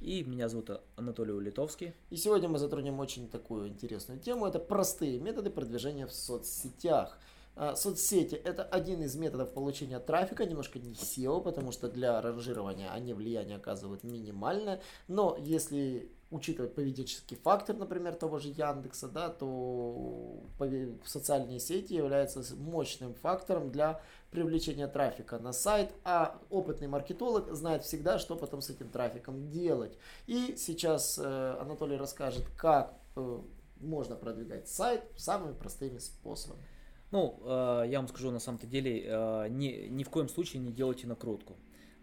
[0.00, 1.94] и меня зовут Анатолий Улитовский.
[2.10, 4.46] И сегодня мы затронем очень такую интересную тему.
[4.46, 7.18] Это простые методы продвижения в соцсетях.
[7.58, 12.92] А, соцсети– это один из методов получения трафика, немножко не SEO, потому что для ранжирования
[12.92, 14.82] они влияние оказывают минимальное.
[15.08, 20.42] Но если учитывать поведенческий фактор, например, того же Яндекса, да, то
[21.04, 24.00] социальные сети являются мощным фактором для
[24.30, 29.96] привлечения трафика на сайт, а опытный маркетолог знает всегда, что потом с этим трафиком делать.
[30.26, 33.40] И сейчас э, Анатолий расскажет, как э,
[33.80, 36.62] можно продвигать сайт самыми простыми способами.
[37.12, 40.72] Ну, э, я вам скажу на самом-то деле, э, ни, ни в коем случае не
[40.72, 41.56] делайте накрутку.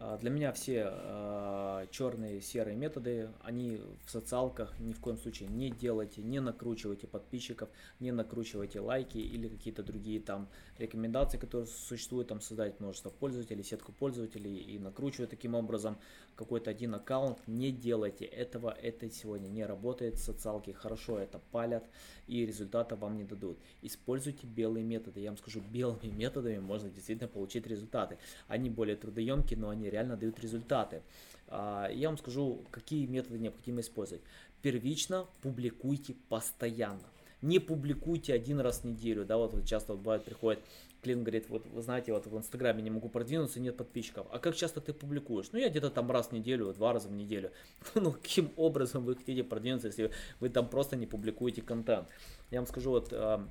[0.00, 5.48] Э, для меня все э, черные, серые методы, они в социалках ни в коем случае
[5.50, 7.68] не делайте, не накручивайте подписчиков,
[8.00, 10.48] не накручивайте лайки или какие-то другие там
[10.78, 15.98] рекомендации, которые существуют, там создать множество пользователей, сетку пользователей и накручивать таким образом
[16.34, 17.38] какой-то один аккаунт.
[17.46, 21.84] Не делайте этого, это сегодня не работает, социалки хорошо это палят
[22.26, 23.58] и результата вам не дадут.
[23.82, 28.16] Используйте белые методы, я вам скажу, белыми методами можно действительно получить результаты.
[28.48, 31.02] Они более трудоемкие, но они реально дают результаты.
[31.48, 34.22] А, я вам скажу, какие методы необходимо использовать.
[34.62, 37.02] Первично публикуйте постоянно.
[37.42, 40.60] Не публикуйте один раз в неделю, да, вот часто вот бывает приходит
[41.00, 44.26] клиент говорит, вот вы знаете, вот в Инстаграме не могу продвинуться, нет подписчиков.
[44.30, 45.46] А как часто ты публикуешь?
[45.52, 47.50] Ну, я где-то там раз в неделю, два раза в неделю.
[47.94, 52.08] Ну, каким образом вы хотите продвинуться, если вы там просто не публикуете контент?
[52.50, 53.46] Я вам скажу, вот а,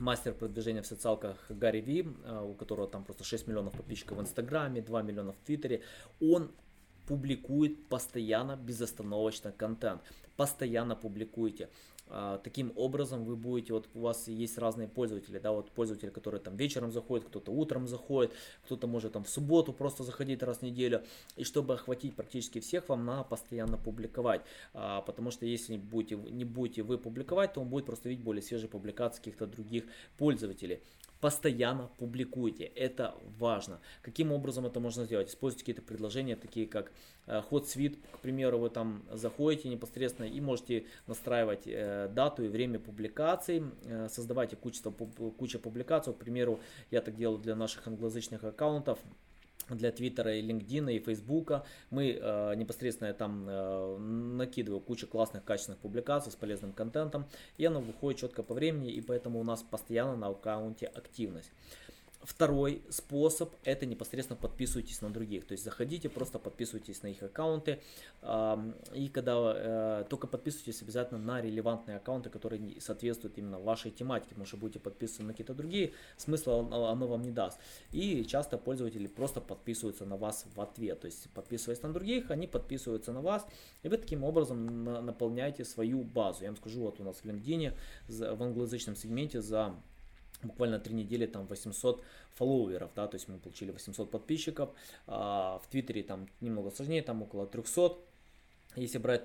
[0.00, 4.20] мастер продвижения в социалках Гарри Ви, а, у которого там просто 6 миллионов подписчиков в
[4.20, 5.82] Инстаграме, 2 миллиона в Твиттере,
[6.20, 6.50] он
[7.06, 10.02] публикует постоянно, безостановочно контент.
[10.36, 11.68] Постоянно публикуйте.
[12.08, 16.40] А, таким образом вы будете, вот у вас есть разные пользователи, да, вот пользователи, которые
[16.40, 18.32] там вечером заходят, кто-то утром заходит,
[18.64, 21.02] кто-то может там в субботу просто заходить раз в неделю,
[21.36, 26.44] и чтобы охватить практически всех, вам надо постоянно публиковать, а, потому что если будете, не
[26.44, 29.84] будете вы публиковать, то он будет просто видеть более свежие публикации каких-то других
[30.16, 30.80] пользователей
[31.26, 32.62] постоянно публикуйте.
[32.62, 33.80] Это важно.
[34.00, 35.28] Каким образом это можно сделать?
[35.28, 36.92] Используйте какие-то предложения, такие как
[37.26, 42.48] э, ход свит, к примеру, вы там заходите непосредственно и можете настраивать э, дату и
[42.48, 44.80] время публикаций, э, создавайте кучу,
[45.36, 46.12] кучу публикаций.
[46.12, 46.60] К примеру,
[46.92, 49.00] я так делаю для наших англоязычных аккаунтов
[49.70, 51.64] для Твиттера и LinkedIn и Фейсбука.
[51.90, 57.26] Мы э, непосредственно там э, накидываю кучу классных, качественных публикаций с полезным контентом,
[57.58, 61.50] и оно выходит четко по времени, и поэтому у нас постоянно на аккаунте активность.
[62.26, 65.46] Второй способ это непосредственно подписывайтесь на других.
[65.46, 67.78] То есть заходите, просто подписывайтесь на их аккаунты.
[68.94, 74.30] И когда э, только подписывайтесь обязательно на релевантные аккаунты, которые соответствуют именно вашей тематике.
[74.30, 77.60] Потому что будете подписываться на какие-то другие, смысла оно вам не даст.
[77.92, 80.98] И часто пользователи просто подписываются на вас в ответ.
[80.98, 83.46] То есть подписываясь на других, они подписываются на вас.
[83.84, 86.42] И вы таким образом наполняете свою базу.
[86.42, 87.72] Я вам скажу, вот у нас в LinkedIn
[88.08, 89.76] в англоязычном сегменте за
[90.46, 92.02] буквально три недели там 800
[92.34, 94.70] фолловеров, да, то есть мы получили 800 подписчиков,
[95.06, 97.96] а в Твиттере там немного сложнее, там около 300.
[98.76, 99.24] Если брать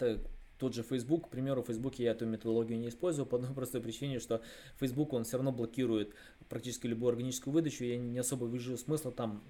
[0.58, 3.82] тот же Facebook, к примеру, в Facebook я эту методологию не использую по одной простой
[3.82, 4.42] причине, что
[4.80, 6.14] Facebook он все равно блокирует
[6.50, 9.42] практически любую органическую выдачу, я не особо вижу смысла там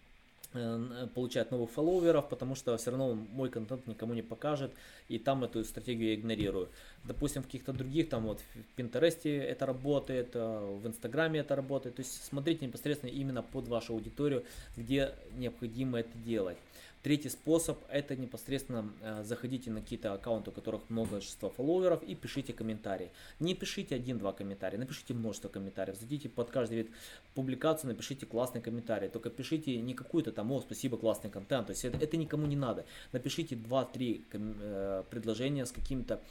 [1.13, 4.71] получать новых фолловеров, потому что все равно мой контент никому не покажет,
[5.07, 6.69] и там эту стратегию я игнорирую.
[7.03, 11.95] Допустим, в каких-то других, там вот в Пинтересте это работает, э, в Инстаграме это работает,
[11.95, 14.43] то есть смотрите непосредственно именно под вашу аудиторию,
[14.75, 16.57] где необходимо это делать.
[17.03, 22.53] Третий способ это непосредственно э, заходите на какие-то аккаунты, у которых множество фолловеров и пишите
[22.53, 23.11] комментарии.
[23.39, 25.97] Не пишите один-два комментария, напишите множество комментариев.
[25.97, 26.91] Зайдите под каждый вид
[27.33, 29.09] публикации, напишите классный комментарий.
[29.09, 31.67] Только пишите не какую-то там, о, спасибо, классный контент.
[31.67, 32.85] То есть это, это никому не надо.
[33.13, 36.21] Напишите 2-3 э, предложения с каким-то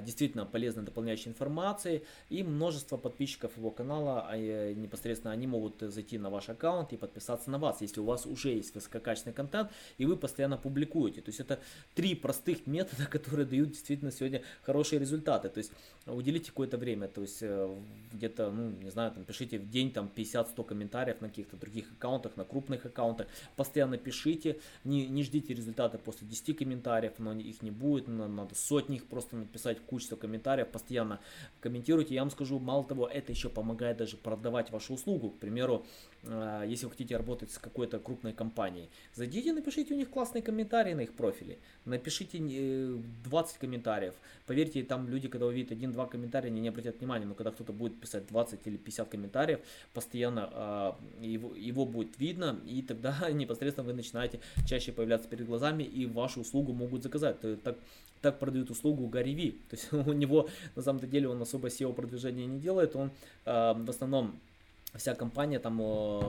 [0.00, 6.18] действительно полезной дополняющей информацией и множество подписчиков его канала, а, э, непосредственно они могут зайти
[6.18, 10.06] на ваш аккаунт и подписаться на вас, если у вас уже есть высококачественный контент и
[10.06, 11.20] вы постоянно публикуете.
[11.20, 11.60] То есть это
[11.94, 15.48] три простых метода, которые дают действительно сегодня хорошие результаты.
[15.48, 15.72] То есть
[16.12, 17.76] уделите какое-то время, то есть э,
[18.12, 22.36] где-то, ну, не знаю, там, пишите в день там 50-100 комментариев на каких-то других аккаунтах,
[22.36, 23.26] на крупных аккаунтах,
[23.56, 28.96] постоянно пишите, не, не ждите результата после 10 комментариев, но их не будет, надо сотни
[28.96, 31.20] их просто написать, кучу комментариев, постоянно
[31.60, 35.86] комментируйте, я вам скажу, мало того, это еще помогает даже продавать вашу услугу, к примеру,
[36.22, 40.94] э, если вы хотите работать с какой-то крупной компанией, зайдите, напишите у них классные комментарии
[40.94, 42.38] на их профиле, напишите
[43.24, 44.14] 20 э, комментариев,
[44.46, 47.72] поверьте, там люди, когда увидят один один-два комментария, они не обратят внимания, но когда кто-то
[47.72, 49.60] будет писать 20 или 50 комментариев,
[49.94, 55.82] постоянно э, его, его будет видно, и тогда непосредственно вы начинаете чаще появляться перед глазами,
[55.82, 57.36] и вашу услугу могут заказать.
[57.62, 57.76] Так,
[58.20, 59.50] так продают услугу Гарри Ви.
[59.70, 63.10] То есть у него на самом деле он особо SEO продвижения не делает, он
[63.46, 64.32] э, в основном
[64.94, 65.76] вся компания, там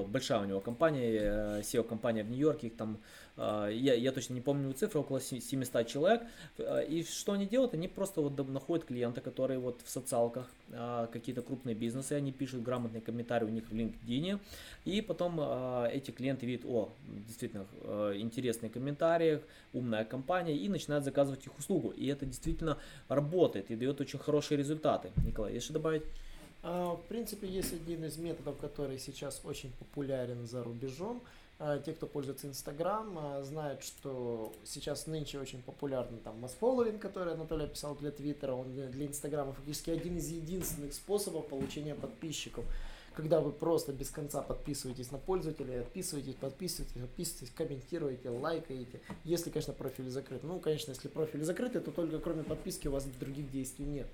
[0.07, 2.99] большая у него компания, SEO-компания в Нью-Йорке, их там,
[3.37, 6.21] а, я, я точно не помню цифры, около 700 человек.
[6.59, 7.73] А, и что они делают?
[7.73, 10.47] Они просто вот находят клиента, которые вот в социалках,
[11.11, 14.39] какие-то крупные бизнесы, они пишут грамотные комментарии у них в LinkedIn,
[14.85, 15.41] и потом
[15.91, 16.93] эти клиенты видят, о,
[17.27, 17.65] действительно,
[18.15, 19.41] интересные комментарии,
[19.73, 21.89] умная компания, и начинают заказывать их услугу.
[21.89, 22.77] И это действительно
[23.09, 25.11] работает и дает очень хорошие результаты.
[25.25, 26.03] Николай, есть что добавить?
[26.63, 31.21] А, в принципе, есть один из методов, который сейчас очень популярен за рубежом.
[31.63, 37.33] А, те, кто пользуется Инстаграм, а, знают, что сейчас нынче очень популярный там масфолловинг, который
[37.33, 42.65] Анатолий описал для Твиттера, он для Инстаграма фактически один из единственных способов получения подписчиков.
[43.13, 49.01] Когда вы просто без конца подписываетесь на пользователей, отписываетесь, подписываетесь, подписываетесь, комментируете, лайкаете.
[49.25, 50.43] Если, конечно, профиль закрыт.
[50.43, 54.07] Ну, конечно, если профиль закрыт, то только кроме подписки у вас других действий нет.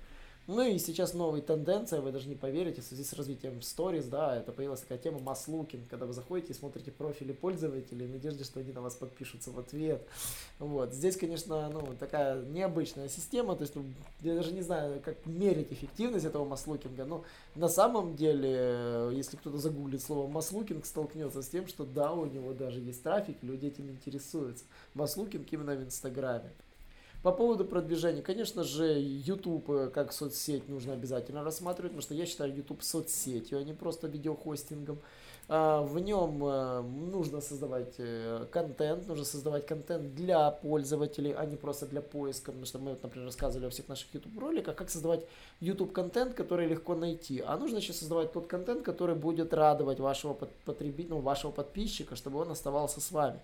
[0.48, 4.34] Ну и сейчас новая тенденция, вы даже не поверите, в связи с развитием stories, да,
[4.34, 8.60] это появилась такая тема масс-лукинг, когда вы заходите и смотрите профили пользователей в надежде, что
[8.60, 10.08] они на вас подпишутся в ответ.
[10.58, 10.94] Вот.
[10.94, 13.84] Здесь, конечно, ну, такая необычная система, то есть ну,
[14.22, 17.24] я даже не знаю, как мерить эффективность этого масс-лукинга, но
[17.54, 22.54] на самом деле, если кто-то загуглит слово масс-лукинг, столкнется с тем, что да, у него
[22.54, 24.64] даже есть трафик, люди этим интересуются.
[24.94, 26.50] Масс-лукинг именно в Инстаграме.
[27.22, 32.26] По поводу продвижения, конечно же, YouTube э, как соцсеть нужно обязательно рассматривать, потому что я
[32.26, 35.00] считаю YouTube соцсетью, а не просто видеохостингом.
[35.50, 41.56] А, в нем э, нужно создавать э, контент, нужно создавать контент для пользователей, а не
[41.56, 45.24] просто для поиска, потому что мы, например, рассказывали о всех наших YouTube роликах, как создавать
[45.60, 47.42] YouTube контент, который легко найти.
[47.44, 52.38] А нужно сейчас создавать тот контент, который будет радовать вашего потребителя, ну, вашего подписчика, чтобы
[52.40, 53.40] он оставался с вами.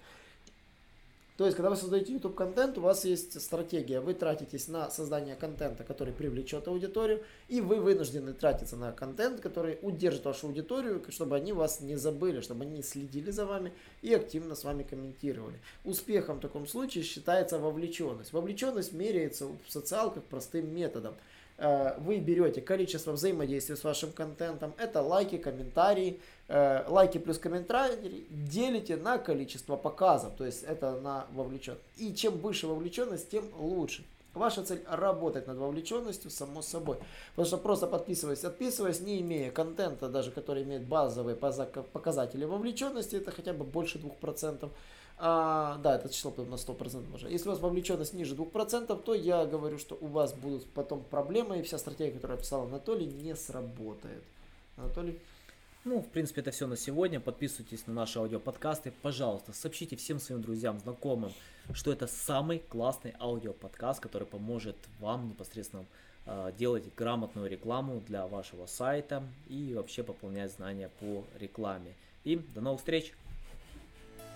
[1.37, 4.01] То есть, когда вы создаете YouTube контент, у вас есть стратегия.
[4.01, 9.79] Вы тратитесь на создание контента, который привлечет аудиторию, и вы вынуждены тратиться на контент, который
[9.83, 14.55] удержит вашу аудиторию, чтобы они вас не забыли, чтобы они следили за вами и активно
[14.55, 15.61] с вами комментировали.
[15.83, 18.33] Успехом в таком случае считается вовлеченность.
[18.33, 21.17] Вовлеченность меряется в социалках простым методом–
[21.99, 28.97] вы берете количество взаимодействия с вашим контентом, это лайки, комментарии, э, лайки плюс комментарии делите
[28.97, 31.85] на количество показов, то есть это на вовлеченность.
[31.97, 34.05] И чем выше вовлеченность, тем лучше.
[34.35, 36.99] Ваша цель работать над вовлеченностью, само собой.
[37.31, 43.31] Потому что просто подписываясь, отписываясь, не имея контента, даже который имеет базовые показатели вовлеченности, это
[43.31, 44.69] хотя бы больше 2%,
[45.17, 47.31] а, да, это число на 100% уже.
[47.31, 51.61] Если у вас вовлеченность ниже 2%, то я говорю, что у вас будут потом проблемы,
[51.61, 54.23] и вся стратегия, которую описал Анатолий, не сработает.
[54.77, 55.19] Анатолий?
[55.85, 57.21] Ну, в принципе, это все на сегодня.
[57.21, 58.93] Подписывайтесь на наши аудиоподкасты.
[59.03, 61.33] Пожалуйста, сообщите всем своим друзьям, знакомым,
[61.75, 65.85] что это самый классный аудиоподкаст, который поможет вам непосредственно
[66.25, 71.93] э, делать грамотную рекламу для вашего сайта и вообще пополнять знания по рекламе.
[72.25, 73.13] И до новых встреч!